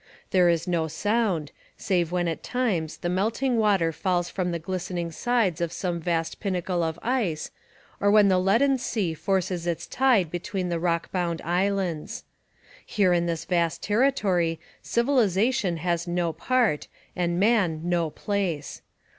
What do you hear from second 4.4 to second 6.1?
the glistening sides of some